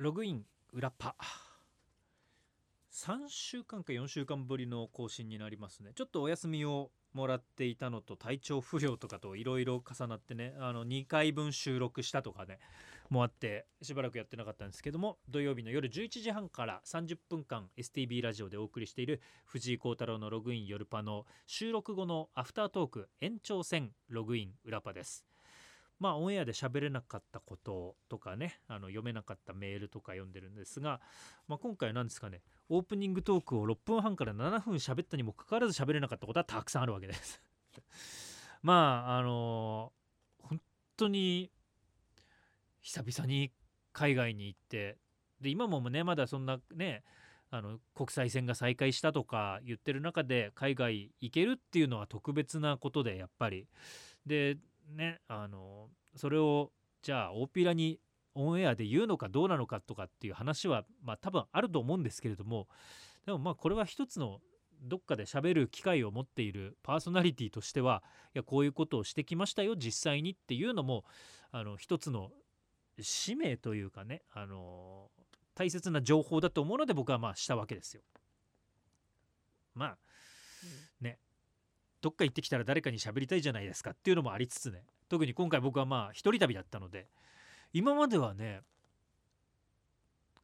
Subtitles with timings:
[0.00, 1.14] ログイン裏パ。
[2.90, 5.90] 3週間か4週間ぶりの更新になりますね。
[5.94, 12.60] ちょっとお休みをもらっていたのと体調不良とかといろいろ重なってねあの2回分収録したとかね
[13.10, 25.29] もあってしばらくやってなかったんですけども土曜日の夜11時半から30分間 STB ラジオでお送りしている藤井幸太郎のログイン夜パの収録後のアフタートーク延長戦ログイン裏パです。
[26.00, 31.00] まあオンエアで喋れなかったこととかねあの読めなかったメールとか読んでるんですが、
[31.46, 32.40] まあ、今回は何ですかね
[32.70, 37.42] オープニングトークを6分半から7分喋ったにもかかわらず喋れなかったことはたくさんあるわけです。
[38.62, 40.60] まああのー、本
[40.96, 41.50] 当に
[42.80, 43.52] 久々に
[43.92, 44.96] 海外に行って
[45.40, 47.04] で今もねまだそんなね
[47.50, 53.68] あの国際線が再開したとか言ってる中で海外行けるっていうのは特別なことでやっぱり。
[54.24, 54.56] で
[54.90, 56.72] ねあのそれを
[57.02, 58.00] じゃあ大っぴらに
[58.34, 62.68] オンエアで言うのかどうなのかとかっていう話はまあ多分あると思うんですけれども
[63.26, 64.40] でもまあこれは一つの
[64.82, 68.02] どっかで喋る機会を持っているパーソナリティとしては
[68.34, 71.04] いやこういうことをしてきましたよ実際にっていうのも
[71.50, 72.30] あの一つの
[73.00, 75.10] 使命というかねあの
[75.54, 78.02] 大切な情報だと思うので僕はまあしたわけですよ。
[79.74, 79.98] まあ
[81.00, 81.18] ね
[82.00, 84.84] どっか行ってきたら誰かに喋りたいじゃないですかっていうのもありつつね。
[85.08, 87.08] 特に今回僕はまあ一人旅だったので。
[87.72, 88.62] 今まではね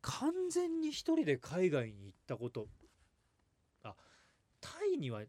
[0.01, 2.69] 完全に一人で海外に行ったこと。
[3.83, 3.95] あ
[4.61, 5.23] タイには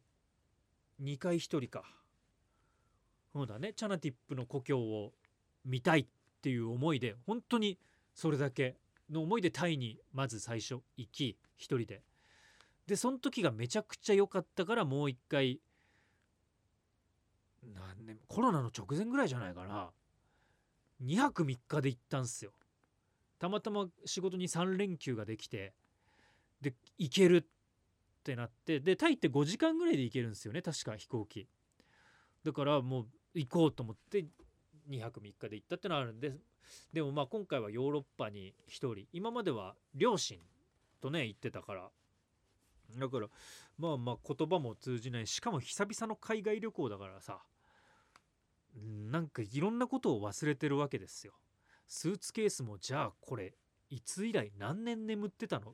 [1.02, 1.84] 2回一人か。
[3.34, 3.74] そうだね。
[3.74, 5.14] チャナティップの故郷を
[5.66, 6.08] 見たいっ
[6.42, 7.80] ていう思いで本当に
[8.14, 8.78] それだけ
[9.10, 12.02] の思いでタイにまず最初行き一人で。
[12.86, 15.60] でその時がめちゃくちゃ良かったからもう一回
[17.64, 19.90] 何年コロナの直前ぐらいじゃないかな。
[21.04, 22.52] 2泊3日で行ったんすよ。
[23.40, 25.74] たまたま仕事に3連休ができて
[26.60, 27.44] で行けるっ
[28.24, 31.48] てなってでタイって5時間ぐらいで行けるんですよね確か飛行機。
[32.44, 34.26] だからもう行こうと思って
[34.90, 36.34] 2泊3日で行ったってのはあるんで
[36.92, 39.08] でもまあ今回はヨーロッパに1人。
[39.14, 40.40] 今までは両親
[41.00, 41.90] とね行ってたから。
[42.96, 43.28] だから
[43.78, 45.28] まあまあ言葉も通じない。
[45.28, 47.42] しかも久々の海外旅行だからさ。
[48.80, 51.34] なんかいろんなことを忘れてるわけですよ。
[51.88, 53.56] スーツケースもじゃあこれ
[53.90, 55.74] いつ以来何年眠ってたの？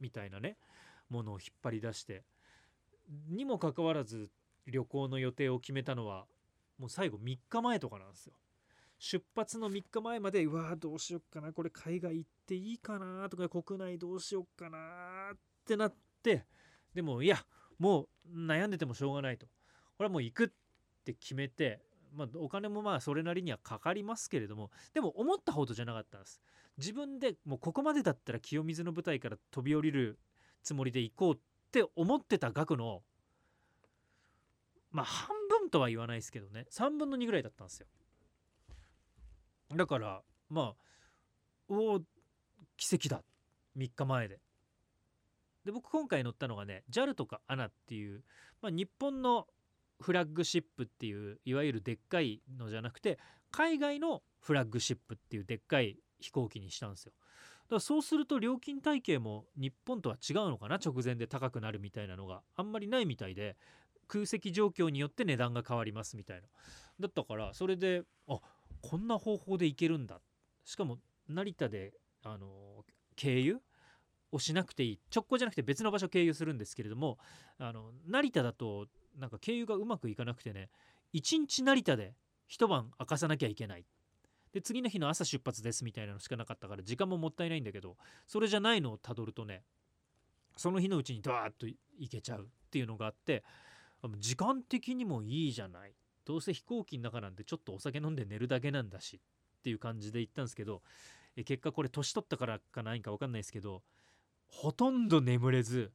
[0.00, 0.56] みたいなね。
[1.08, 2.24] ものを引っ張り出して。
[3.28, 4.30] にもかかわらず
[4.66, 6.26] 旅行の予定を決めたのは
[6.78, 8.34] もう最後3日前とかなんですよ。
[8.98, 11.52] 出発の3日前までうわーどうしよっかな。
[11.52, 14.78] これ海外行っていいかなとか国内どうしよっかな
[15.34, 16.44] ってなってって
[16.94, 17.38] でもいや
[17.78, 19.46] もう悩んでてもしょうがないと。
[19.96, 20.48] これはもう行くっ
[21.04, 21.80] て決めて
[22.12, 26.40] まあ、お金もまあそれなりにはかかりますけれどもでも思ったほどじゃなかったんです。
[26.76, 30.18] 自分でもうここまでだったら清水の舞台から飛び降りる
[30.62, 31.38] つもりで行こうっ
[31.70, 33.02] て思ってた額の
[34.90, 36.66] まあ半分とは言わないですけどね。
[36.70, 37.86] 3分の2ぐらいだったんですよ。
[39.76, 40.76] だからまあ
[41.68, 42.00] おお
[42.76, 43.22] 奇跡だ。
[43.76, 44.40] 3日前で。
[45.64, 48.22] で僕今回乗ったのがね JAL とか ANA っていう、
[48.62, 49.46] まあ、日本の
[50.00, 53.18] フラッグシップっていういわゆるでっかいのじゃなくて
[53.50, 57.12] 海外のフラッグシップっていうでっかい飛行機にしたんですよ。
[57.64, 63.56] だからそうすると料金体系も日本とは違うのかな直前で高くなるみたいなのがあんまりないみたいで
[64.08, 66.48] 空席状況によって値段が変わりますみたいな。
[66.98, 68.40] だったからそれであ
[68.82, 70.20] こんな方法で行けるんだ
[70.64, 71.92] しかも成田で
[72.24, 72.84] あの
[73.16, 73.60] 経由
[74.32, 75.00] をしなくていい。
[75.14, 77.18] 直行じゃなくて別の場所経由するんですけれども
[77.58, 78.86] あの成田だと
[79.18, 80.68] なんか経由がうまくいかなくてね
[81.14, 82.14] 1日成田で
[82.46, 83.84] 一晩明かさなきゃいけない。
[84.52, 87.96] で次の日の朝出発ですみたいなのしかなかったから時間ももったいないんだけど
[88.26, 89.62] それじゃないのをたどるとね
[90.56, 93.44] その日のうちにドワーッと行けちゃうっていうのがあって
[94.18, 95.94] 時間的にもいいじゃない。
[96.24, 99.20] どうせ飛行機の中なんでちょっとお酒飲んで寝るだけなんだし
[99.58, 100.82] っていう感じで行ったんですけど
[101.44, 103.82] 結果これ年取ったからか何か分かんないですけど
[104.50, 105.92] ほとんど眠れず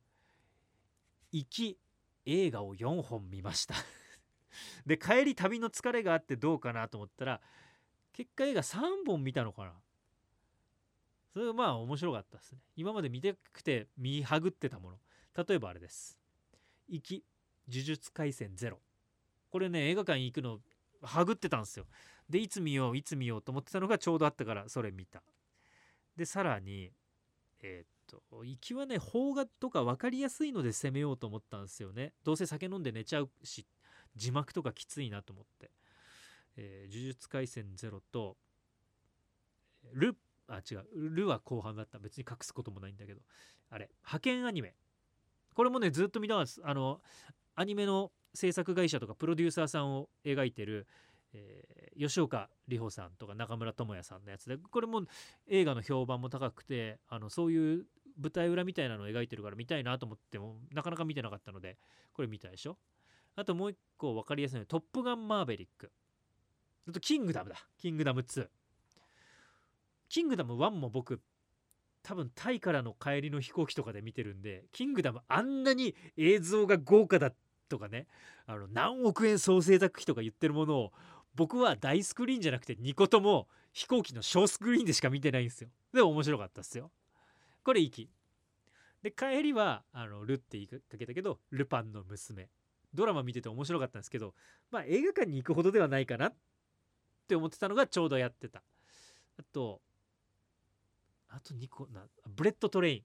[1.31, 1.77] 行き
[2.25, 3.75] 映画を4本見ました。
[4.87, 7.41] で帰り旅の疲れがあってどうかなと思ったら
[8.13, 9.73] 結果映画3本見たのかな。
[11.33, 12.61] それがまあ面白かったですね。
[12.77, 14.99] 今まで見たくて見はぐってたもの。
[15.45, 16.17] 例えばあれです
[16.87, 17.25] 「行き
[17.67, 18.81] 呪術廻戦ゼロ」
[19.51, 20.61] これね映画館行くの
[21.01, 21.85] はぐってたんですよ。
[22.29, 25.21] でいつ見よういつ見ようと思ってたのがちょうどあったからそれ見た。
[26.15, 26.93] でさらに
[27.59, 27.87] えー、っ
[28.29, 28.43] と。
[28.43, 32.13] 行きはね邦画とか分かりやすいので攻めようと思ったんですよね。
[32.23, 33.65] どうせ酒飲んで寝ちゃうし
[34.15, 35.71] 字幕とかきついなと思って、
[36.57, 38.37] えー、呪術廻戦ゼロと
[39.93, 40.15] ル
[40.47, 41.99] あ違うルは後半だった。
[41.99, 43.21] 別に隠すこともないんだけど。
[43.69, 44.75] あれ派遣アニメ。
[45.53, 47.01] これもねずっと見たがあの
[47.55, 50.87] アニメの制作会社とかプロデューサーさんを描いてる、
[51.33, 55.03] えー、吉岡里帆さんとか中村智也さんのやつでこれも
[55.47, 57.85] 映画の評判も高くてあのそういう
[58.21, 61.77] 舞台裏みたいなのを描いてるから見たいなと思ってもなかなか見てなかったので
[62.13, 62.77] これ見たでしょ？
[63.35, 65.91] あともう一個分かりやすいの「トップガンマーヴェリック」
[66.87, 68.47] あと「キングダム」だ「キングダム2」
[70.07, 71.21] キングダム1も僕
[72.03, 77.33] 多分タイからの帰りの飛行機とかで見てるんでキングダムあんなに映像が豪華だ
[77.67, 78.07] とかね
[78.45, 80.93] あの何億円総制作費とか言ってるものを
[81.33, 85.69] 僕は大スクリーンじゃなくて2個とも飛行機の小スクリーンでしか見てないんですよ。
[85.91, 86.91] でも面白かったっすよ。
[87.65, 88.09] これ行き
[89.01, 92.49] で帰りはあのルって言いかけたけどルパンの娘。
[92.93, 94.33] ドラマ見てて面白かったんですけど
[94.71, 96.33] まあ映画館に行くほどではないかなっ
[97.27, 98.63] て思ってたのがちょうどやってた。
[99.37, 99.81] あと
[101.27, 103.01] あと2個なブレット・トレインっ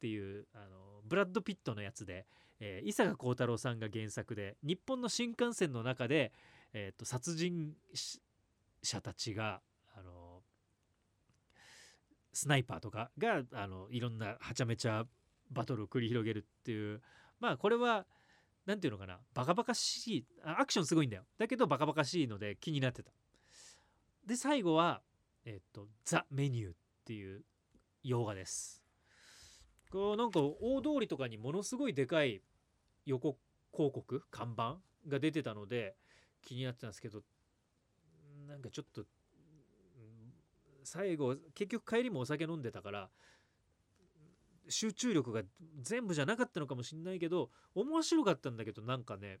[0.00, 2.26] ていうあのブラッド・ピットのやつで、
[2.58, 6.32] えー、伊坂幸太郎さんが原作で日本の新幹線の中で、
[6.72, 7.74] えーと、殺人
[8.82, 9.60] 者たちが
[12.32, 15.04] スナイパーとかがあのいろんなはちゃめちゃ
[15.50, 17.00] バトルを繰り広げるっていう
[17.40, 18.06] まあこれは
[18.66, 19.18] 何て言うのかな。
[19.34, 21.24] バカバカしいアクションすごいんだよ。
[21.36, 23.10] だけどバカバカしいので気になってた。
[24.24, 25.02] で最後は
[25.44, 26.74] えっ、と「ザ・メニュー」っ
[27.04, 27.44] ていう
[28.04, 28.82] 洋画です。
[29.90, 32.40] こうなんか大通りとかにものすごいでかい
[33.04, 33.36] 横
[33.72, 35.96] 広告看板が出てたので
[36.40, 37.22] 気になってたんですけど
[38.46, 39.04] なんかちょっと
[40.84, 43.10] 最後結局帰りもお酒飲んでたから
[44.68, 45.42] 集中力が
[45.80, 49.40] 全部じゃなかったのかもしんないけど面白かったんだけどなんかね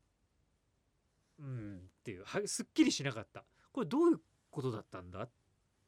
[1.38, 3.44] うんっていうはすっきりしなかった。
[3.72, 5.30] これどういうことだったんだっ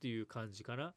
[0.01, 0.95] ていう感じかな。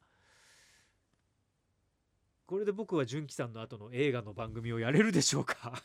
[2.46, 5.82] これで僕は純喜さんの後の映画の番組をやれるでしょうか。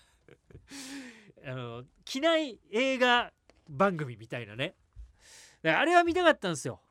[1.45, 3.33] あの機内映画
[3.69, 4.75] 番組みたいなね。
[5.63, 6.81] あれは見たかったんですよ。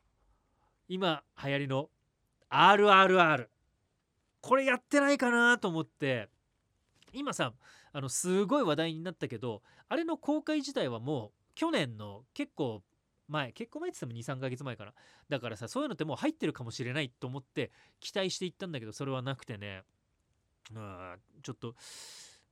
[0.92, 1.88] 今流行りの
[2.50, 3.46] RRR
[4.42, 6.28] これやってないかなと思って。
[7.14, 7.54] 今さ
[7.92, 12.82] あのすごい話題になったけどあれの公開自体はもう去年の結構
[13.28, 14.92] 前結構前って言っても23ヶ月前かな。
[15.30, 19.84] だからさそういうのってもう入ってるかもしれないと思って期待していったんだけどそれはなくてね。
[20.76, 21.74] あちょっと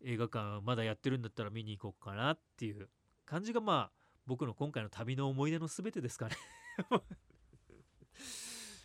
[0.03, 2.89] 映画館まだやってるんだったら見に行こうかなっていう
[3.27, 3.91] 感じがまあ
[4.27, 6.37] 僕の今回の旅の思い出の全てですかね。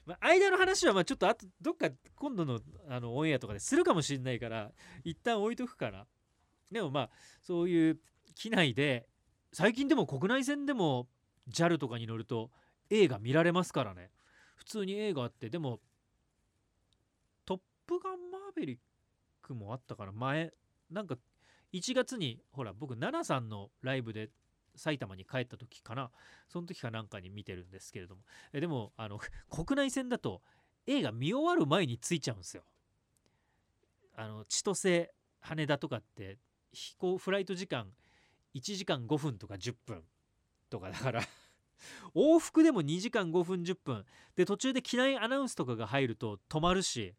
[0.05, 4.71] まあ、間の話はまあちょっとあとどっか今度のあのオンエアとかでするかもしれないから
[5.03, 6.05] 一旦置いとくかな。
[6.71, 7.09] でもまあ
[7.41, 7.99] そういう
[8.35, 9.07] 機内で
[9.51, 11.07] 最近でも国内線でも
[11.49, 12.51] JAL とかに乗ると
[12.89, 14.11] 映画見られますからね。
[14.55, 15.79] 普通に映画あってでも
[17.45, 18.79] 「トップガンマーヴェリッ
[19.41, 20.53] ク」もあったから前
[20.89, 21.17] なんか
[21.73, 24.29] 1月にほら僕奈々さんのライブで
[24.75, 26.11] 埼玉に帰った時かな。
[26.47, 28.23] その時かなんかに見てるんですけれども。
[28.53, 29.19] えでもあの
[29.49, 30.41] 国内線だと
[30.85, 32.63] 映画見終わる前に着いちゃうんですよ。
[34.15, 35.11] あの千歳
[35.41, 36.39] 羽田とかって
[36.71, 37.93] 飛行フライト時間
[38.53, 40.03] 1時間5分とか10分
[40.69, 41.21] とかだから
[42.15, 44.05] 往復でも2時間5分10分。
[44.35, 47.13] で途中で機内アナウンスとかが入ると止まるし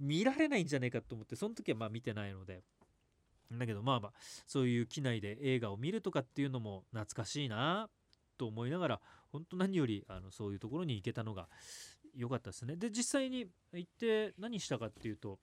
[0.00, 2.62] 見られないんじゃないかと思ってその時はまあ見てないので。
[3.52, 4.12] だけどまあまあ
[4.46, 7.88] そういう機内で映画を見るとかっていうのも懐かしいな
[8.36, 9.00] と思いながら
[9.32, 11.48] 本当何よりあのそういうところに行けたのが
[12.14, 12.76] 良かったですね。
[12.76, 15.38] で実際に行って何したかっていうと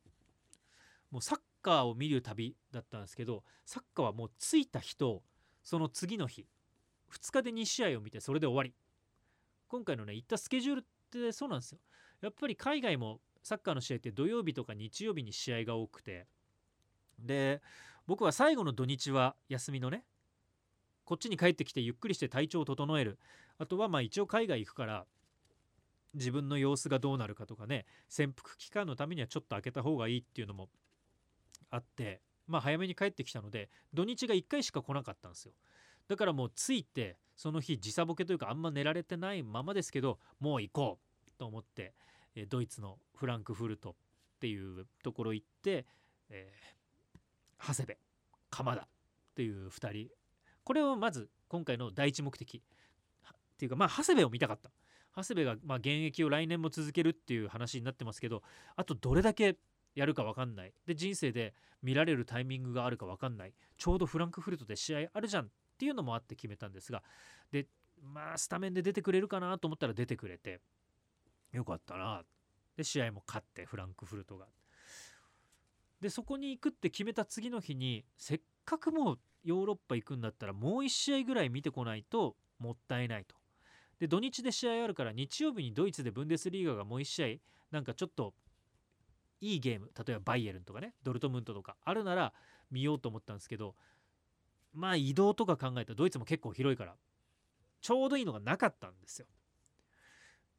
[1.11, 5.23] もうサッカーを見る旅だったんですけどサッカーはもう着いた日と
[5.63, 6.45] その次の日
[7.11, 8.73] 2日で2試合を見てそれで終わり。
[9.67, 11.79] 今回のね行ったスケジュールってそうなんですよ。
[12.21, 16.27] やっぱり海外もサッカーの試合って土曜日とか日曜日に試合が多くて
[17.19, 17.61] で
[18.07, 20.03] 僕は最後の土日は休みのね
[21.05, 23.19] こっちに帰ってきてゆっくりして体調を整える。
[23.57, 25.05] あとはまあ一応海外行くから
[26.13, 30.69] 自分の様子がどうなるかとかね潜伏期間のためにはちょっと開けた方がいいっていうのも
[31.69, 35.53] あってまあ早めに帰ってきたので土日が1回しか来なかったんですよ。
[36.07, 41.93] だからもう着いてその日時差ボケというかあんま寝られてないままですけどもう行こうと思って
[42.49, 43.93] ドイツのフランクフルトっ
[44.39, 45.85] ていうところ行って、
[46.29, 46.51] え、
[47.59, 47.97] 長谷部
[48.49, 48.87] 鎌田っ
[49.35, 50.09] ていう2人。
[50.63, 52.57] これをまず今回の第一目的。
[52.57, 54.71] っていうかまあ長谷部を見たかった。
[55.15, 58.43] 長谷部がま現役を来年も続けるっていう話になってますけど
[58.75, 59.57] あとどれだけ
[59.93, 60.73] やるか分かんない。
[60.85, 63.53] で人生で見られるタイミングがあるか分かんない。
[63.77, 65.45] ちょうどフランクフルトで試合あるじゃん。
[65.45, 65.47] っ
[65.77, 67.03] ていうのもあって決めたんですが。
[67.51, 67.67] で
[68.01, 70.59] まあスタメンで出てくれるかなと思ったら出てくれて
[71.53, 72.23] よかったな。
[72.75, 74.47] で試合も勝ってフランクフルトが。
[76.05, 83.35] でそこに行くって決めた次の日にせっかくもうヨーロッパ行くんだったらもう1試合ぐらい見てこないともったいないと。
[83.97, 87.27] で土日で試合あるから日曜日にドイツでブンデスリーガがもう1試合
[87.71, 88.35] なんかちょっと
[89.41, 92.33] いいゲーム例えばバイエルンとかねドルトムントとかあるなら
[92.69, 93.73] 見ようと思ったんですけど
[94.73, 96.93] まあ移動とか考えたらドイツも結構広いから
[97.81, 99.25] ちょうどいいのがなかったんですよ。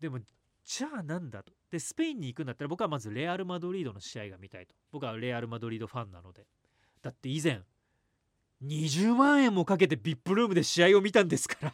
[0.00, 0.18] でも
[0.66, 1.52] じゃあなんだと。
[1.70, 4.74] でスペインに行くんだったら僕はまずレアル・マドリードの試合が見たいと。
[4.90, 6.44] 僕はレアル・マドリードファンなので。
[7.02, 7.62] だって以前
[8.64, 11.72] 20万円もかけて VIP ルームで試合を見たんですから。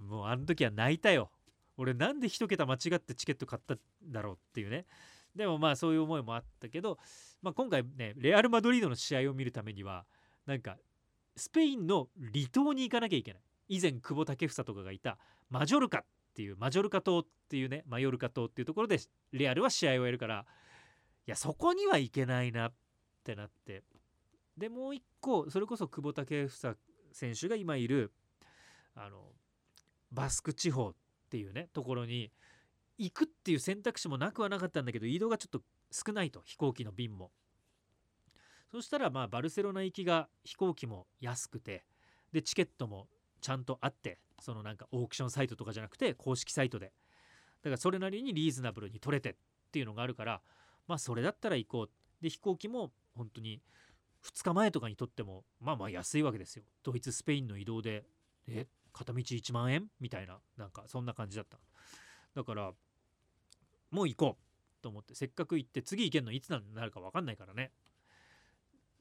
[0.00, 1.30] もうあの時は泣いたよ。
[1.76, 4.86] 俺なんで一桁間違ってチケット買ったんだろうっていうね。
[5.34, 6.98] でもまあそういう思いもあったけど、
[7.42, 10.06] まあ、今回ねレアル・マドリードの試合を見るためには
[10.46, 10.78] なんか
[11.36, 13.42] スペインの離島に行かなきゃいけない。
[13.68, 15.18] 以前久保建英とかがいた
[15.50, 16.04] マジョルカ。
[16.32, 18.98] っていうマジョルカ島っていうねマヨルカ島っていうところで
[19.32, 20.46] レアルは試合をやるから
[21.26, 22.72] いやそこには行けないなっ
[23.22, 23.84] てなって。
[24.56, 26.48] でもう一個それこそ久保建英
[27.12, 28.12] 選手が今いる
[28.94, 29.32] あの
[30.10, 30.94] バスク地方っ
[31.30, 32.30] ていうねところに
[32.98, 37.30] 行くっていう選択肢もなくはなかったんだけど移動がちょっと少ないと飛行機の便も。
[38.70, 41.84] そしたらまあバルセロナ行きが飛行機も安くて
[42.32, 43.06] でチケットも
[43.42, 46.92] ちゃんとあってそのなんかオークションサイトとかじゃなくて公式サイトで。
[47.62, 49.34] だからそれなりにリーズナブルに取れてっ
[49.70, 50.42] ていうのがあるから
[50.88, 51.90] まあそれだったら行こう。
[52.20, 53.62] で飛行機も本当に
[54.24, 56.64] 2日前とかにとってもまあまあ安いわけですよ。
[56.82, 58.04] ドイツスペインの移動で
[58.46, 59.88] え片道1万円？
[60.00, 61.58] みたいななんかそんな感じだった。
[62.34, 62.72] だから
[63.90, 65.14] もう行こうと思って。
[65.14, 67.72] せっかく行って次行けるのいつになるか分かんないからね。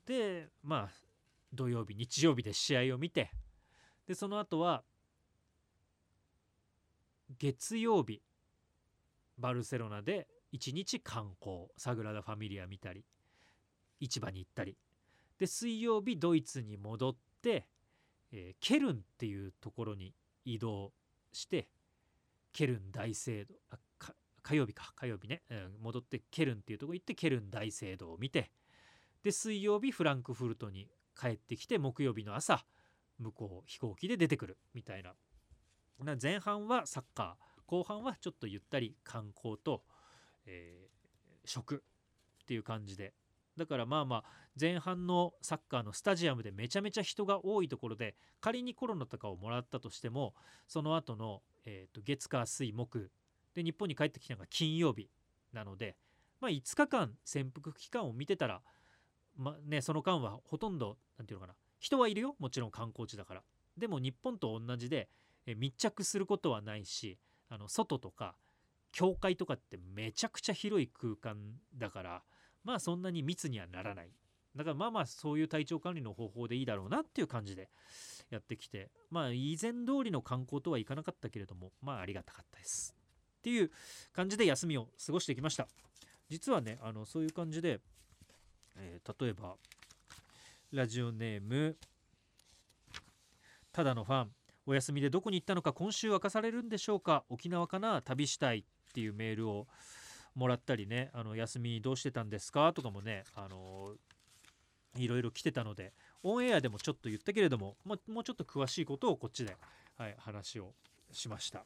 [0.05, 0.89] でまあ
[1.53, 3.31] 土曜日日曜日で試合を見て。
[4.07, 4.83] でその後は
[7.39, 8.21] 月曜日
[9.38, 13.05] バルセロナで1日観光サグラダ・ファミリア見たり
[14.00, 14.77] 市場に行ったり。
[15.39, 17.65] で水曜日ドイツに戻って、
[18.31, 20.13] えー、ケルンっていうところに
[20.45, 20.93] 移動
[21.33, 21.67] して
[22.53, 23.79] ケルン大聖堂あ
[24.43, 28.51] 火曜日か火曜日ね、うん、戻ってケルンっていうとこ行ってケルン大聖堂を見て。
[29.23, 30.88] で水曜日フランクフルトに
[31.19, 32.65] 帰ってきて木曜日の朝
[33.19, 35.13] 向こう飛行機で出てくるみたいな
[36.22, 39.84] 前半はサッカー後半はちょっとゆったり観光と、
[40.46, 41.84] えー、食
[42.43, 43.13] っていう感じで。
[43.58, 44.24] だからまあまあ
[44.60, 50.34] 前半のサッカーのスタジアムでめちゃめちゃ人が多いところで仮にコロナとかをもらったとしても
[50.67, 53.10] その後の、えー、と月火水木
[53.53, 55.10] で日本に帰ってきたのが金曜日
[55.53, 55.96] なので、
[56.39, 58.62] まあ、5日間潜伏期間を見てたら、
[59.38, 63.43] まね、その間はほとんど何て言うのかな人はいるよもちろん観光地だから。
[63.77, 65.10] でも日本と同じで
[65.45, 67.17] え密着することはないし
[67.50, 68.36] あの外とか
[68.91, 71.38] 教会とかってめちゃくちゃ広い空間
[71.75, 72.21] だから
[72.63, 74.12] まあそんなに密にはならない。
[74.55, 77.69] だからまあまあそういう体調管理の方法でいいだろうなっていう感じで
[78.29, 82.93] やってきてまあ以前通りの観光とはいかなかったけれどもまあありがたかったです。
[83.39, 83.71] っていう
[84.13, 85.67] 感じで休みを過ごしてきました。
[86.29, 87.79] 実はねあのそういう感じで、
[88.77, 89.55] えー、例えば
[90.71, 91.77] ラジオネーム
[93.71, 94.31] ただのファン
[94.65, 98.63] お休みでどこに行ったのか今週明かされるんでしょうか沖縄かな旅したいっ
[98.93, 99.67] ていうメールを
[100.35, 103.93] もらったりねあの休みどうしてたんですかとかもねあの
[104.97, 109.55] いろいろ来てたのでオンエアでもちょっと言ったけれどももうちょっと詳しいことをこっちで、
[109.97, 110.73] はい、話を
[111.11, 111.65] しました。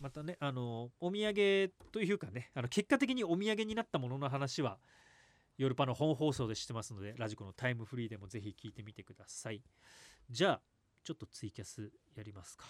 [0.00, 4.78] またねあのお土産というかねあの結果的にお土産になったものの話は
[5.58, 9.62] 夜パの本放送でしてますのでラジコのタイムフリーでもぜひ聞いてみてください。
[10.30, 10.60] じゃあ
[11.10, 12.66] ちょっとツイキャスやりますか。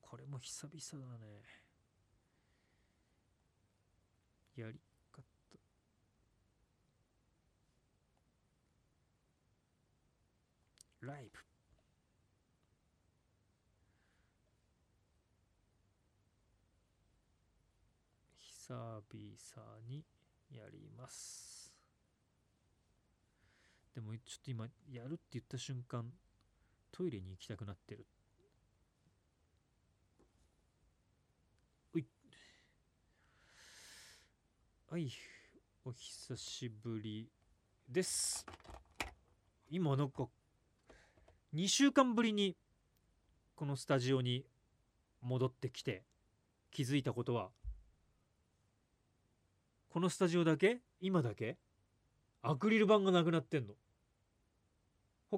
[0.00, 1.42] これも久々だね。
[4.54, 4.78] やり
[5.10, 5.24] 方。
[11.00, 11.40] ライブ。
[18.38, 20.04] 久々に
[20.52, 21.55] やります。
[23.96, 26.04] でもちょっと今やるって言った瞬間
[26.92, 28.06] トイレに行きたくなってる。
[31.94, 32.06] おい。
[34.90, 35.10] はい。
[35.86, 37.30] お久しぶり
[37.88, 38.44] です。
[39.70, 40.28] 今なんか
[41.54, 42.54] 2週間ぶりに
[43.54, 44.44] このスタジオに
[45.22, 46.02] 戻ってきて
[46.70, 47.48] 気づいたことは
[49.88, 50.82] このスタジオだけ？
[51.00, 51.56] 今だけ？
[52.42, 53.72] アクリル板がなくなってんの。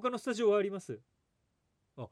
[0.01, 1.01] 他のスタジオはあります？
[1.97, 2.09] あ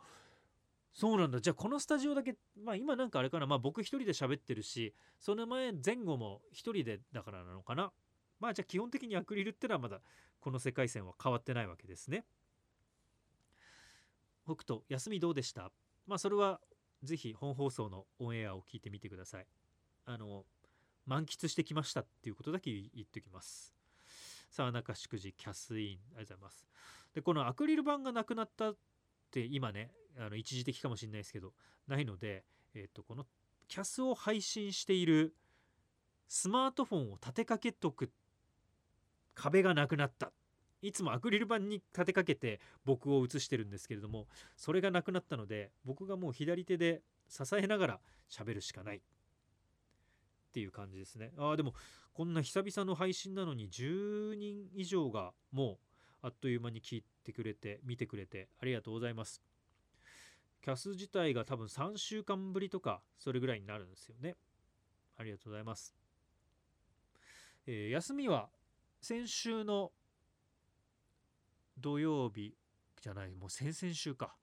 [0.93, 1.41] そうなんだ。
[1.41, 3.47] じゃあこのスタジオだけまあ今なんかあれかな。
[3.47, 7.93] まあ僕一人で喋ってるしその前前後も一人でだからなのかな。
[8.41, 10.01] まあじゃあ基本的にアクリルってのはまだ
[10.41, 12.25] この世界線は変わってないわけですね。
[14.45, 15.71] 北斗休みどうでした？
[16.07, 16.61] まあそれは
[17.03, 19.47] ぜひ本放送のオンエアを聞いてみてください。
[20.07, 20.45] あの
[21.05, 23.75] 満喫してきましたっていうことだけ言っておきます。
[24.51, 26.67] さあ中祝辞キャスインありがとうございます。
[27.17, 28.77] でこのアクリル板がなくなったっ
[29.31, 31.55] て今ねあの一時的かもしれないですけど
[31.89, 32.45] ないので、
[32.75, 33.25] えー、とこの
[33.69, 35.35] キャスを配信している
[36.29, 38.11] スマートフォンを立てかけとく
[39.35, 40.31] 壁がなくなった。
[40.83, 48.99] いつもアクリル板に立てかけて僕を映してるんですけれどもそれがなくなったので僕がもう左手で支えながら喋るしかない。
[48.99, 49.01] っ
[50.53, 51.33] ていう感じですね。
[51.39, 51.73] ああでも
[52.13, 55.86] こんな久々の配信なのに10人以上がもう
[56.23, 59.43] あっという間に聞いてくれて見てくれてありがとうございます。
[60.63, 64.35] キャス自体が多分3週間ぶりとかそれぐらいになるんですよね。
[65.17, 65.95] ありがとうございます、
[67.67, 68.51] えー、休みは
[69.01, 69.93] 先週の
[71.79, 72.55] 土曜日
[73.01, 74.35] じゃないもう先々週か。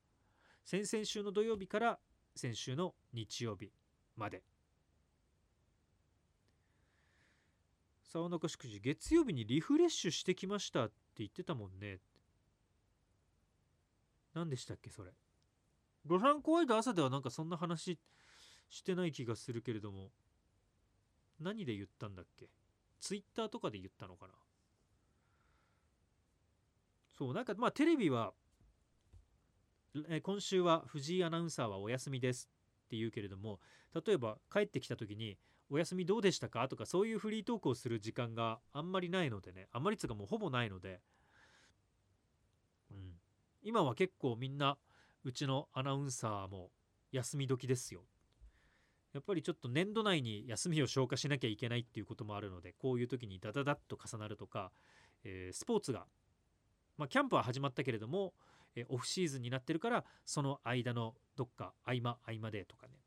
[0.64, 2.00] 先々週の土曜日から
[2.36, 3.72] 先週の日曜日
[4.16, 4.44] まで。
[8.04, 12.00] 沢中祝辞月曜日にリフレッシュしてきましたっ言ってたもんね。
[14.34, 15.12] 何でしたっけそれ。
[16.06, 18.00] ロランコワイド朝ではなんかそんな話
[18.70, 20.10] してない気がするけれども。
[21.40, 22.50] 何で言ったんだっけ。
[23.00, 24.34] ツイッターとかで言ったのかな。
[27.18, 28.34] そうなんかまあテレビは
[30.10, 32.50] え今週は藤井アナウンサーはお休みです
[32.86, 33.60] って言うけれども
[34.06, 35.38] 例えば帰ってきた時に
[35.74, 36.68] お休みどうでしたか？
[36.68, 39.68] とかそういうフリートークをする時間があんまりないのでね。
[39.72, 41.02] あんまりつかもうほぼないので、
[42.92, 42.98] うん、
[43.64, 44.78] 今は結構みんな
[45.24, 46.70] うちのアナウンサーも
[47.12, 48.02] 休み時ですよ。
[49.14, 54.72] やっぱりちょっと年度内に休みを消化しなきゃいけないっていうこともあるのでこういう時にダダダッと重なるとか、
[55.24, 56.06] えー、スポーツが
[56.98, 58.36] まあ、キャンプは始まったけれども、
[58.76, 63.03] えオフシーズンになってるからその間のどっか合間合間でとかね。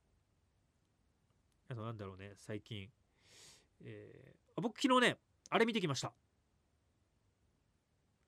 [1.69, 2.89] あとなんだろうね最近、
[3.85, 5.17] えー、僕昨日ね
[5.51, 6.13] あれ見てきました。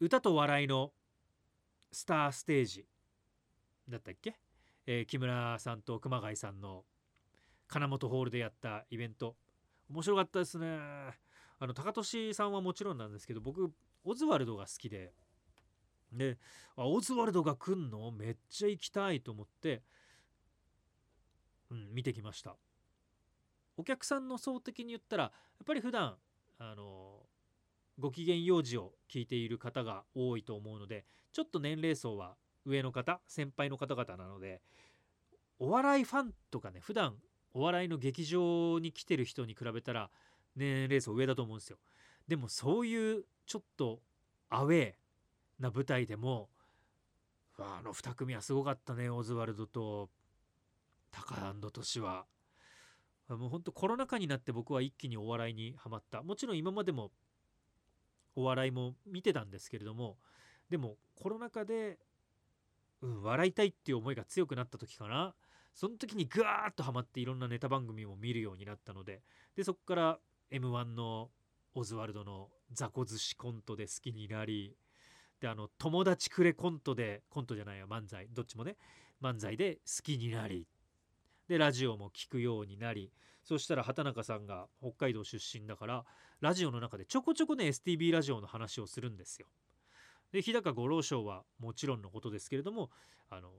[0.00, 0.92] 歌と笑いの
[1.90, 2.86] スターステージ。
[3.88, 4.36] だったっけ、
[4.86, 6.84] えー、木村さんと熊谷さんの
[7.66, 9.34] 金本ホールでやったイベント。
[9.90, 10.66] 面白かったですね。
[11.60, 13.72] あの高俊さんはもちろんなんですけど僕
[14.04, 15.12] オズワルドが好きで。
[16.12, 16.38] で
[16.76, 18.10] あオズワルドが来んの？
[18.12, 19.82] めっちゃ行きたいと思って、
[21.70, 22.56] うん、見てきました。
[23.78, 25.32] お客さんの層的に言ったらやっ
[25.64, 26.16] ぱり普段
[26.58, 27.20] あの
[27.98, 32.34] ご機嫌用事を聞いている方が多いと思うのでちょっと年齢層は
[32.66, 34.60] 上の方先輩の方々なので
[35.60, 37.14] お笑いファンとかね普段
[37.54, 40.10] お笑いの劇場に来てる人に比べたら
[40.56, 41.78] 年齢層上だと思うんですよ。
[42.26, 44.00] でもそういうちょっと
[44.50, 44.92] アウェー
[45.60, 46.48] な舞台でも
[47.58, 50.10] あの2組はすごかったねオズワルドと
[51.10, 52.26] タカアンドトシは。
[53.28, 56.22] もうほんとコロナ禍になって僕は一気にお笑いにはまった。
[56.22, 57.10] もちろん今までも
[58.34, 60.16] お笑いも見てたんですけれども
[60.70, 61.98] でもコロナ禍で、
[63.02, 65.34] うん、笑いたいっていう思いが強くなった時かな。
[65.74, 69.22] その時にグワーッとハマっていろんなネタ番組も見るようになったので
[69.54, 70.18] でそこから
[70.50, 71.30] m 1の
[71.74, 74.76] オズワルドの雑魚寿司コントで好きになり
[75.40, 78.26] であの友達くれコントでコントじゃないよ漫才。
[78.30, 78.76] どっちもね。
[79.22, 80.66] 漫才で好きになり。
[81.48, 83.10] でラジオも聞くようになり
[83.42, 86.04] そしたら畑中さんが北海道出身だから
[86.40, 89.46] ラジオの中でちょこちょこね STB ラジオの話をするんですよ。
[90.30, 92.90] で日高五郎賞はもちろんのことですけれども
[93.30, 93.50] あの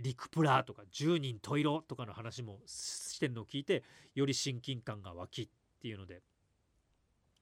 [0.00, 5.48] リクプラとか10人十色とかの話もしてんのを聞いてより親近感が湧きっ
[5.80, 6.22] ていうので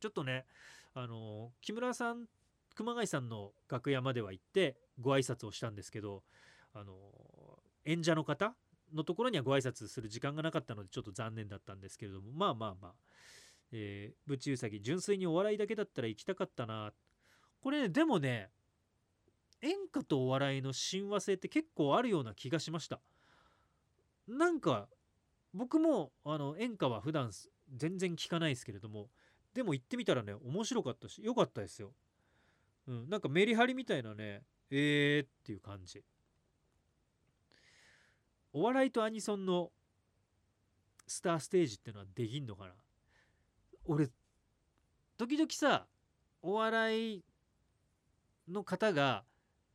[0.00, 0.44] ちょっとね
[0.94, 2.26] あの木村さん
[2.74, 6.22] 熊谷さんの楽屋までは行ってご挨拶をしたんですけど
[6.74, 6.94] あの
[7.86, 8.54] 演者の方
[8.94, 12.94] のところにはご挨拶する時間がなかったのでちょっと残念だったんですけれどもまあまあまあ、
[13.72, 16.92] えー、ぶちうさぎ純粋にお笑いだけだったら行きたかったな。
[17.60, 18.50] これ、ね、でもね
[19.62, 23.00] 演歌とお笑いの親和性って結構あるような気がしました。
[24.28, 24.88] なんか
[25.54, 27.30] 僕もあの演歌は普段
[27.74, 29.08] 全然聞かないですけれども
[29.54, 31.92] でも行ってみたらね面白かったし良かったですよ。
[32.86, 36.04] うん、なんかメリハリみたいなねえーっていう感じ。
[38.52, 39.70] お笑いとアニソンの
[41.06, 42.72] スターステージっていうのはできんのかな？
[43.86, 44.08] 俺
[45.18, 45.86] 時々さ
[46.42, 47.24] お笑い
[48.48, 49.24] の方が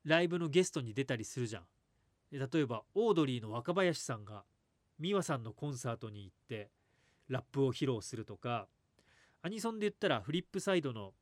[0.03, 1.63] ライブのゲストに出たりするじゃん。
[2.31, 4.43] 例えばオードリーの若林さんが
[4.99, 6.69] 美和さんのコンサートに行って
[7.27, 8.67] ラップを披露するとか
[9.41, 11.13] アニソンで言ったらフリップサイドの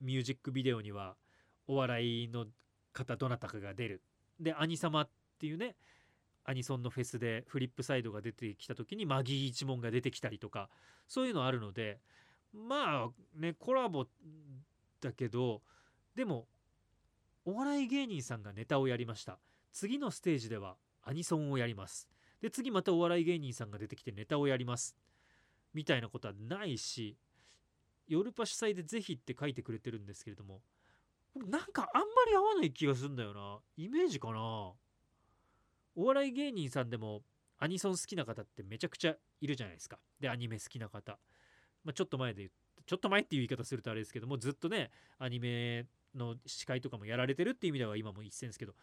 [0.00, 1.14] ミュージックビデオには
[1.66, 2.46] お笑いの
[2.92, 4.02] 方どなたかが出る。
[4.40, 5.76] でアニサマっていうね
[6.44, 10.68] アニソンのフェスでフリップサイドが出てきた時にマギー一門が出てきたりとか
[11.08, 12.00] そういうのあるので
[12.52, 14.06] まあねコラボ
[15.00, 15.62] だけど
[16.14, 16.46] でも
[17.44, 19.38] お笑い芸人さんがネタをやりました。
[19.72, 22.08] 次のステージではアニソンをやります。
[22.40, 24.96] で次またお笑い芸人さんが出てきてネタをやります。
[25.74, 27.16] みたいなことはないし
[28.06, 30.60] 夜パ主催でぜひって書いてくれてるんですけれども
[31.34, 33.58] なんかあんまり合わない気がするんだよな。
[33.76, 34.72] イメージかな。
[35.96, 37.22] お笑い芸人さんでも
[37.58, 39.98] アニソン好きな方ってめちゃくちゃいるじゃないですか。
[40.20, 41.18] でアニメ好きな方、
[41.84, 48.74] まあ、ちょっと前で言ってちょっと前っていう言い方するとあれですけどもずっとねアニメの司会とかもやられてるっていう意味では今も一線ですけど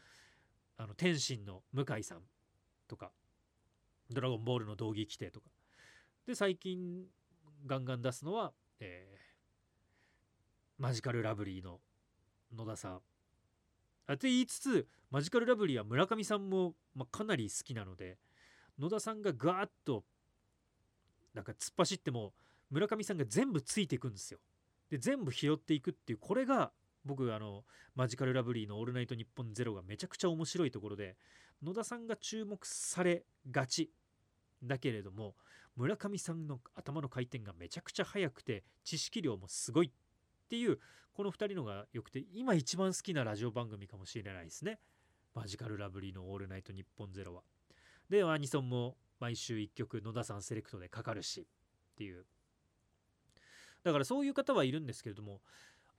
[0.78, 2.22] あの天心の向井さん
[2.88, 3.12] とか
[4.10, 5.50] ドラゴンボールの道着規定とか。
[6.26, 7.06] で最近
[7.66, 11.80] ガンガン出すのは、えー、マジカルラブリーの
[12.56, 13.02] 野田さん。
[14.08, 18.18] あって言いつつマジカルラブリーは村上さんも、まあ、かなり好きなので
[18.80, 20.04] 野田さんがガーッと
[21.34, 22.34] なんか突っ走っても
[22.70, 24.40] 村上さんが全部ついていくんですよ。
[24.90, 26.72] で全部拾っていくっていうこれが
[27.06, 27.64] 僕あの
[27.96, 31.18] マジカルラブリーの「オールナイトニッポンゼロがめちゃくちゃ面白いところで
[31.62, 33.92] 野田さんが注目されがち
[34.64, 35.36] だけれども
[35.76, 39.92] 村上さんの頭の回転がめちゃくちゃ速くて知識量もすごいっ
[40.52, 40.80] ていう
[41.14, 44.80] この2人のが良くて今一番好きなラジオ番組かもしれないですね。
[45.34, 47.44] マジカルラブリーの「オールナイトニッポンゼロは。
[48.10, 51.48] でアニソンも毎週1曲野田さんセレクトでかかるし
[51.94, 52.26] っていう。
[53.84, 55.42] だからそういう方はいるんですけれども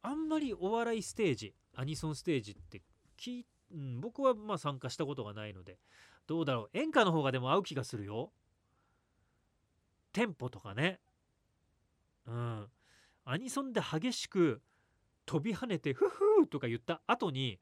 [0.02, 2.82] あんまりお笑いステージアニソンステージって
[3.16, 5.78] き、うん、僕はまあ参加したことがないので
[6.26, 8.32] どうだろう演歌の方がでも合う気がするよ。
[10.12, 11.00] テンポとかね。
[12.26, 12.70] うん。
[13.24, 14.60] アニソンで激しく
[15.26, 17.58] 飛び跳ねてフフーとか言った後に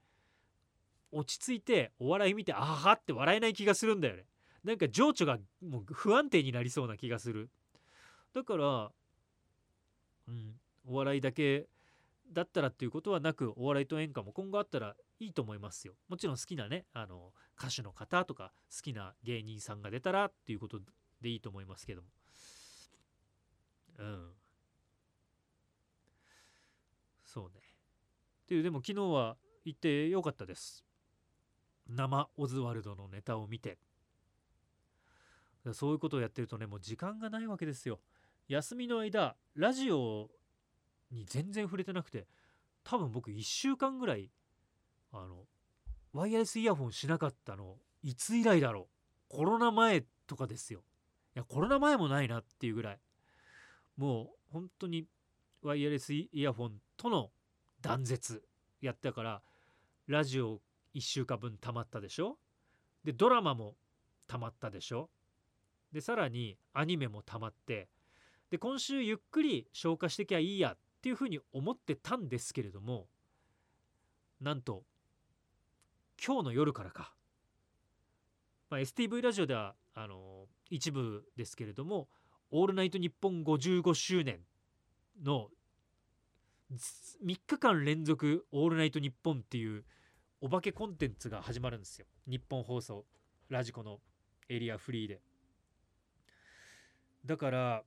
[1.12, 4.24] 落ち着いてお笑い見てあはって笑えない気がするんだよね。
[4.64, 7.50] なんか情緒がもう不安定になりそうな気がする。
[8.32, 8.92] だから
[10.28, 10.54] うん、
[10.86, 11.66] お笑いだけ
[12.32, 15.94] だったらっていうことはなくお笑いと演歌も今後あったらいいと思いますよ。
[16.08, 20.80] もちろん好きなねあの歌手の方とか好きな芸人さんが出たらっていうこと
[21.20, 22.08] でいいと思いますけども。
[23.98, 24.39] うん。
[27.32, 27.60] そうね。
[28.42, 30.84] っていうでも昨日は行ってよかったです。
[31.88, 33.78] 生オズワルドのネタを見て。
[35.72, 38.00] そういうことをやってるとねもう時間がないわけですよ。
[38.48, 40.28] 休みの間ラジオ
[41.12, 42.26] に全然触れてなくて
[42.82, 44.32] 多分僕1週間ぐらい
[45.12, 45.44] あの
[46.12, 48.88] ワイヤレスイヤホンしなかったのいつ以来だろ
[49.30, 49.36] う。
[49.36, 50.80] コロナ前とかですよ。
[51.36, 52.98] いやコロナ前もないなっていうぐらい。
[53.96, 55.06] もう本当に
[55.62, 57.30] ワイヤレスイヤホンとの
[57.82, 58.42] 断絶
[58.80, 59.42] やったから
[60.06, 60.60] ラジオ
[60.94, 62.38] 1週間分たまったでしょ？
[63.04, 63.76] でドラマも
[64.26, 65.10] たまったでしょ？
[65.92, 67.88] でさらにアニメもたまって
[68.50, 73.06] で今週ゆっくり消化してきゃいいやっていうふうに思ってたんですけれども
[74.40, 74.84] なんと
[76.24, 77.12] 今日の夜からか、
[78.70, 82.08] まあ、STV ラジオではあの一部ですけれども
[82.50, 84.40] 「オールナイトニッポン55周年」
[85.22, 85.50] の
[87.24, 89.84] 3日間連続「オールナイトニッポン」っていう
[90.40, 92.06] お化けコンテンツが始まるんですよ。
[92.26, 93.04] 日本放送
[93.48, 94.00] ラジコの
[94.48, 95.20] エリアフリーで。
[97.26, 97.84] だから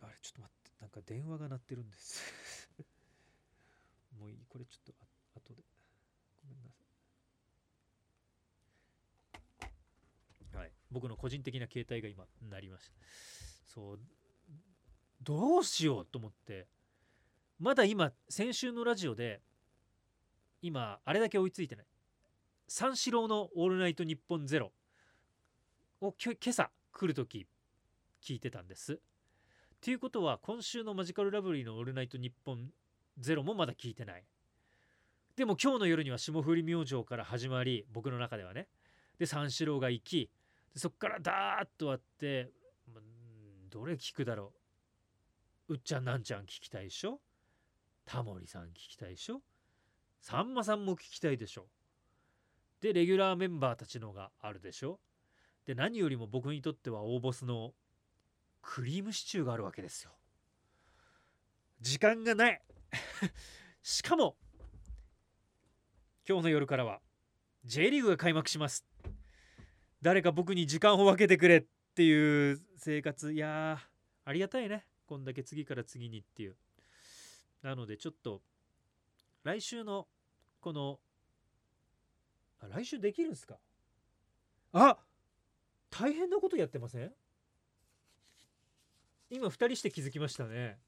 [0.00, 2.70] あれちょっと待ってなんか電話が鳴ってるんです。
[4.18, 5.06] もういいこれちょっとあ
[5.38, 5.62] 後で。
[6.48, 6.84] ごめんなさ
[10.54, 10.56] い。
[10.56, 10.72] はい。
[10.90, 12.94] 僕の個人的な携帯が今鳴りました。
[13.66, 14.00] そう。
[15.24, 16.66] どうしようと思って
[17.58, 19.40] まだ今先週のラジオで
[20.60, 21.86] 今あれだけ追いついてない。
[22.66, 24.72] 三四郎の「オールナイトニッポンゼロ
[26.00, 27.46] を今朝来る時
[28.22, 28.94] 聞いてたんです。
[28.94, 28.96] っ
[29.80, 32.72] ていうことは今週のマジカルラブリーの「オールナイトニッポン
[33.18, 34.24] ゼロもまだ聞いてない。
[35.36, 38.68] でも今日の夜には霜降り明星から始まり僕の中ではね。
[39.18, 40.30] で三四郎が行き
[40.74, 42.50] そっからダーッとあって
[43.70, 44.63] どれ聞くだろう。
[45.68, 47.20] うっちゃんなんちゃん聞きたいでしょ？
[48.04, 49.40] タモリさん聞きたいでしょ？
[50.20, 51.66] さんまさんも聞きたいでしょ？
[52.80, 55.00] でレギュラーメンバーたちのがあるでしょ？
[55.66, 57.72] で何よりも僕にとっては大ボスの
[58.60, 60.10] クリームシチューがあるわけですよ。
[61.80, 62.62] 時間がない。
[63.82, 64.36] しかも
[66.28, 67.00] 今日の夜からは
[67.64, 68.84] J リーグが開幕します。
[70.02, 73.32] 誰か僕に時間を分けてくれっていう生活。
[73.32, 73.78] いや
[74.26, 74.84] ありがたいね。
[75.06, 76.56] こんだけ次から次にっていう。
[77.62, 78.42] なのでちょっと
[79.42, 80.08] 来週の
[80.60, 81.00] この
[82.60, 83.58] あ来週できるんすか？
[84.72, 84.98] あ
[85.90, 87.12] 大変なことやってません？
[89.30, 90.78] 今2人して気づきましたね。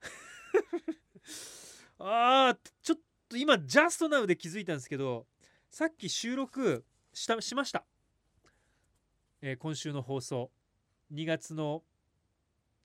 [1.98, 5.26] あーちょっと今ジャストナウで気づいたんですけど
[5.70, 7.84] さっき収録したしました、
[9.40, 10.50] えー今週の放送。
[11.12, 11.84] 2月の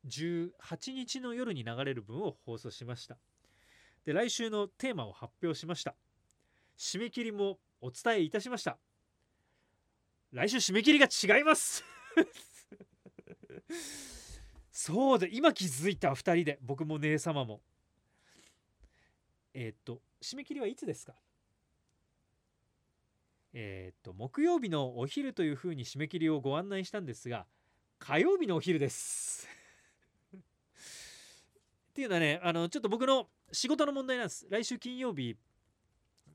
[0.07, 3.17] 18日の夜に流れる分を放送しました。
[4.05, 5.95] で来週のテーマを発表しました。
[6.77, 8.77] 締め切りもお伝えいたしました。
[10.31, 11.83] 来週締め切りが違います。
[14.71, 17.61] そうで今気づいた2人で僕も姉様も。
[19.53, 21.13] えーっと締め切りはいつですか？
[23.53, 27.45] えーっと木曜日のお昼というふうに締め切りをご案内したんですが
[27.99, 29.47] 火曜日のお昼です。
[31.97, 34.45] っていうのはねあのちょっと僕の仕事の問題なんです。
[34.51, 35.35] 来週金曜日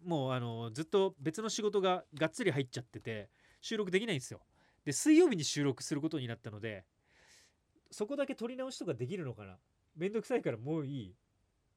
[0.04, 3.28] もうあのずっと別の仕事ががっつり入っちゃってて
[3.60, 4.40] 収録できないんですよ。
[4.84, 6.84] で水曜日に収録することになったので
[7.92, 9.56] そこだけ撮り直しとかできるのかな。
[9.96, 11.14] めんどくさいからもういい。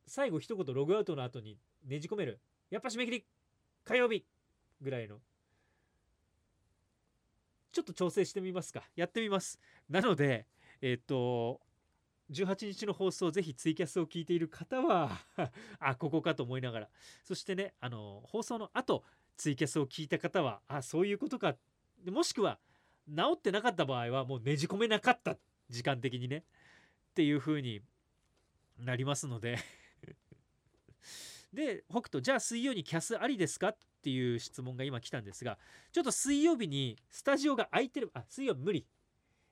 [0.07, 2.39] 最後一言ログアウトの後にねじ込める。
[2.71, 3.25] やっぱ締め切り
[3.83, 4.25] 火曜日
[4.81, 5.17] ぐらいの。
[7.71, 8.81] ちょっと調整してみますか。
[8.95, 9.59] やってみます。
[9.87, 10.47] なので
[10.81, 11.61] えっ、と
[12.31, 15.11] 18日の放送ぜひツイキャスを聞いている方は
[15.79, 16.89] あここかと思いながら。
[17.23, 19.03] そしてねあの放送の後
[19.37, 21.57] ツイキャスを聞いた方はあそういうことか。
[22.05, 22.59] もしくは
[23.07, 25.37] 治ってなかった場合はもうねじ込めなかった
[25.69, 26.45] 時間的にね。
[27.11, 27.81] っていう風に
[28.77, 29.57] なりますので。
[31.53, 33.69] で北斗じゃあ水曜にキャスありですか？
[33.69, 35.57] っていう質問が今来たんですが
[35.91, 38.85] ちょっと水曜日にスタジオが空いてるあ水曜日無理、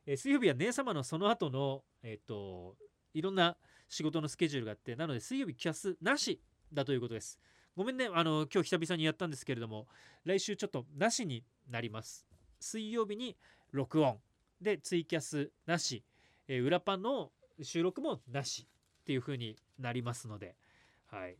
[0.06, 2.76] えー水曜日は姉様のその後のえっ、と
[3.14, 3.56] いろんな
[3.88, 7.40] 仕事のスケジュールがあってなので水曜日キャスなしだということです。
[7.76, 9.88] ごめんねあの今日久々にやったんですけれども
[10.26, 12.26] 来週ちょっとなしになります。
[12.60, 13.38] 水曜日に
[13.72, 14.20] 録音。
[14.62, 16.04] でツイキャスなし、
[16.48, 18.68] えー裏パンの収録もなし
[19.02, 20.56] っていう風になりますので。
[21.08, 21.38] はい。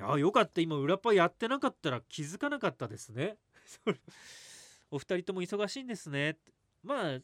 [0.00, 0.60] あよかった。
[0.60, 3.36] 今裏パンやってなかったら気づかなかったですね。
[4.90, 6.38] お二人とも忙しいんですね。
[6.82, 7.20] まあ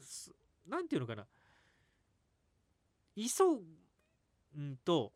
[0.00, 0.34] す
[0.66, 1.26] なんていうのかな。
[3.16, 3.22] 急
[4.56, 5.12] うんと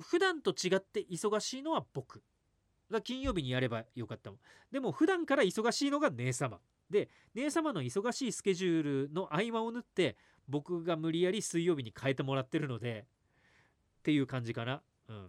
[0.00, 2.22] 普段と違って忙しいのは僕。
[2.90, 4.40] が金曜日にやればよかったもん。
[4.72, 6.58] でも普段から忙しいのが姉様。
[6.90, 10.16] で姉様の忙しいスケジュールの合間を縫って
[10.48, 13.06] 僕が無理やり水曜日に変えてもらってるので
[14.00, 14.82] っていう感じかな。
[15.08, 15.28] うん。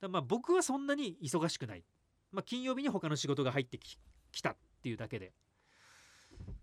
[0.00, 1.84] だまあ僕はそんなに忙しくない。
[2.30, 5.32] まあ金曜日に他の仕事が入ってきたっていうだけで。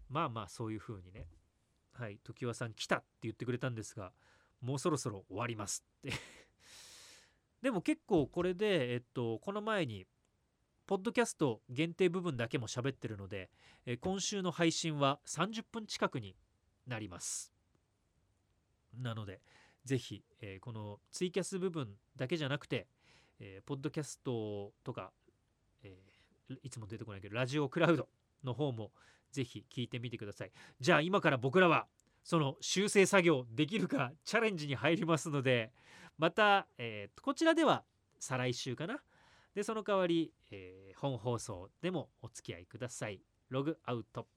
[0.10, 1.28] まあまあそういう風にね。
[1.94, 4.14] はい常盤さん来たって言ってくれたんですが
[4.62, 6.14] もうそろそろ終わりますって。
[7.62, 10.06] でも結構これでえっとこの前に
[10.86, 13.52] ポッドキャスト限定部分だけも喋ってるので、
[13.86, 16.36] え今週の配信は30分近くに
[16.88, 17.54] なります。
[18.96, 19.42] なので
[19.86, 22.88] ぜひ、えーこのツイキャス部分だけじゃなくて、
[23.40, 25.14] えーポッドキャストとか、
[25.84, 28.10] えーいつも出てこないけどラジオクラウド
[28.44, 28.92] の方も
[29.32, 30.52] ぜひ聞いてみてください。
[30.80, 31.88] じゃあ今から僕らは
[32.24, 35.72] その修正作業できるかチャレンジに入りますので
[36.18, 37.84] また、えーこちらでは
[38.20, 39.02] 再来週かな。
[39.56, 43.22] でその代わり、えー本放送でもお付き合いください。
[43.50, 44.28] ログアウト。